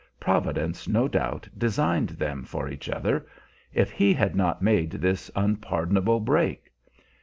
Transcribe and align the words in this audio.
Providence, 0.19 0.87
no 0.87 1.07
doubt, 1.07 1.47
designed 1.55 2.09
them 2.17 2.43
for 2.43 2.67
each 2.67 2.89
other, 2.89 3.27
if 3.71 3.91
he 3.91 4.13
had 4.15 4.35
not 4.35 4.59
made 4.59 4.93
this 4.93 5.29
unpardonable 5.35 6.19
break. 6.21 6.71